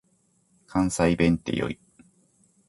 [0.65, 1.79] 関西弁って良い。